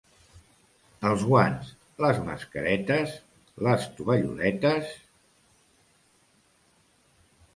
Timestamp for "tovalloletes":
3.99-4.89